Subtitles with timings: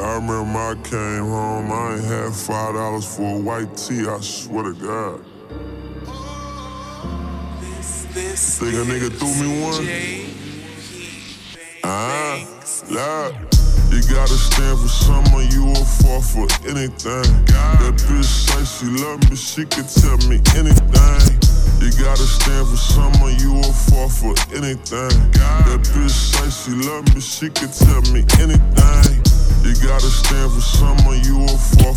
[0.00, 4.18] I remember I came home, I ain't had five dollars for a white tee, I
[4.20, 5.20] swear to God.
[8.10, 9.84] Think a nigga threw me one?
[11.84, 12.40] Ah,
[12.90, 13.34] loud.
[13.92, 17.44] You gotta stand for someone, you will fall for anything.
[17.44, 21.40] That bitch say she love me, she can tell me anything.
[21.82, 25.12] You gotta stand for someone, you will fall for anything.
[25.32, 29.39] That bitch say she love me, she can tell me anything.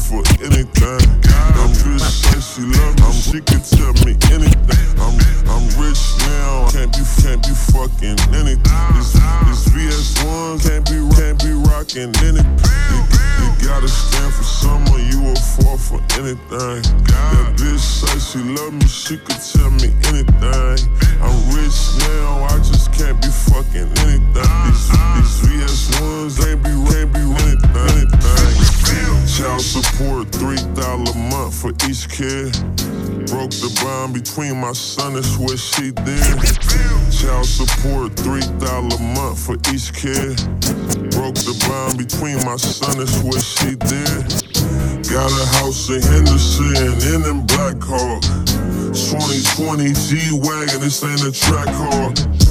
[0.04, 1.00] For anything.
[1.24, 4.84] That bitch say she love me, she can tell me anything.
[5.00, 5.16] I'm
[5.48, 8.80] I'm rich now, can't be can't be fucking anything.
[8.96, 9.16] These,
[9.48, 12.60] these VS ones can't be can't be rocking anything.
[12.92, 13.00] You,
[13.40, 16.84] you gotta stand for someone, you will fall for anything.
[17.08, 20.80] That bitch say she love me, she could tell me anything.
[21.24, 21.72] I'm rich
[29.84, 32.52] support three dollar a month for each kid.
[33.28, 36.24] Broke the bond between my son and what she did.
[37.12, 40.38] Child support three dollar a month for each kid.
[41.12, 44.24] Broke the bond between my son and what she did.
[45.10, 48.24] Got a house in Henderson and in Black Hawk.
[48.94, 52.43] 2020 G Wagon, this ain't a track car.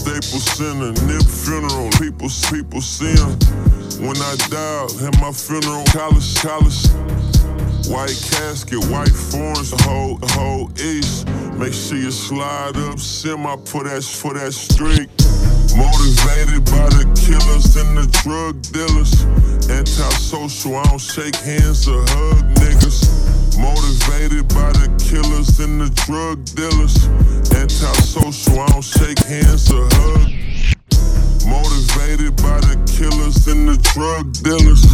[0.00, 3.36] Staples Center, Nip funeral, people, people see 'em.
[4.00, 6.88] When I died, had my funeral, college, college.
[7.86, 11.28] White casket, white forms, the whole, the whole east.
[11.58, 15.10] Make sure you slide up, semi for that, for that streak.
[15.76, 19.12] Motivated by the killers and the drug dealers.
[19.68, 23.04] Antisocial, I don't shake hands or hug niggas.
[23.58, 27.08] Motivated by the killers the drug dealers.
[27.56, 30.79] Antisocial, I don't shake hands or hug.
[31.50, 34.86] Motivated by the killers and the drug dealers.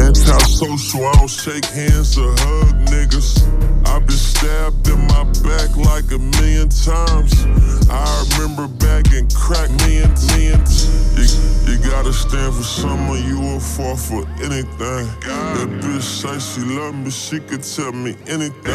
[0.00, 3.44] Antisocial, I don't shake hands or hug niggas.
[3.86, 7.32] I've been stabbed in my back like a million times.
[7.90, 8.04] I
[8.38, 10.86] remember back in crack million, millions.
[11.18, 11.26] You,
[11.72, 15.04] you gotta stand for someone, you will fall for anything.
[15.56, 18.72] That bitch say she love me, she could tell me anything.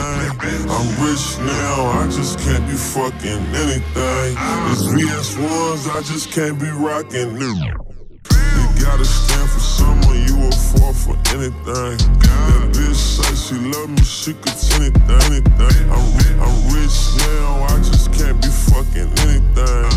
[0.67, 4.31] I'm rich now, I just can't be fucking anything.
[4.67, 7.55] These VS ones, I just can't be rocking them.
[7.55, 11.97] You gotta stand for someone, you will fall for anything.
[12.19, 15.91] That bitch say she love me, she could anything, anything.
[15.91, 16.03] I'm,
[16.43, 19.87] I'm rich now, I just can't be fucking anything.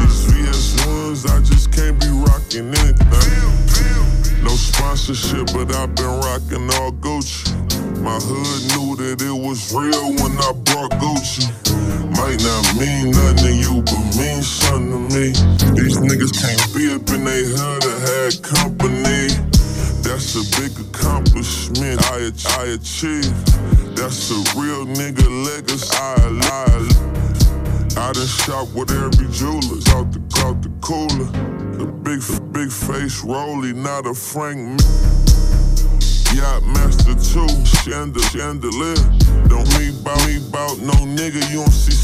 [0.00, 4.44] These VS ones, I just can't be rocking anything.
[4.44, 7.50] No sponsorship, but I've been rocking all Gucci.
[8.00, 11.65] My hood knew that it was real when I brought Gucci.
[15.76, 19.28] These niggas can't be up in they hood or had company.
[20.00, 23.36] That's a big accomplishment I, I achieved.
[23.94, 25.90] That's a real nigga legacy.
[25.92, 26.16] I,
[26.48, 31.28] I, I done shop with every jeweler, out the, out the cooler.
[31.76, 32.20] The big,
[32.52, 34.58] big face rollie, not a Frank.
[34.58, 34.78] M-
[36.36, 37.46] Yacht Master 2,
[37.84, 38.96] chandel, chandelier.
[39.48, 41.95] Don't me bout me bout no nigga you don't see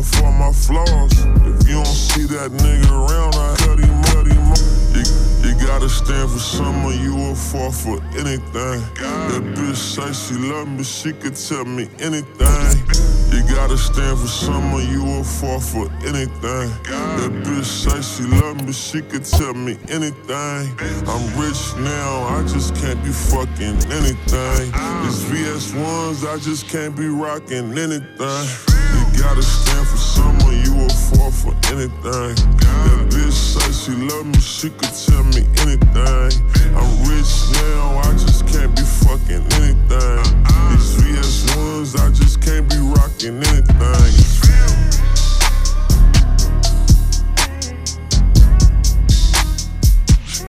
[0.00, 1.12] All my flaws.
[1.12, 4.48] If you don't see that nigga around, I cut him, cut him.
[4.96, 5.04] You,
[5.44, 8.80] you gotta stand for someone, you will fall for anything.
[8.96, 12.80] That bitch say she love me, she could tell me anything.
[13.28, 16.72] You gotta stand for someone, you will fall for anything.
[17.20, 20.64] That bitch say she love me, she could tell me anything.
[21.12, 24.72] I'm rich now, I just can't be fucking anything.
[25.04, 28.79] These VS ones, I just can't be rocking anything.
[29.18, 32.34] Gotta stand for someone, you will fall for anything.
[32.60, 36.32] That bitch say she love me, she could tell me anything.
[36.74, 40.22] I'm rich now, I just can't be fucking anything.
[40.70, 44.99] These VS ones, I just can't be rocking anything.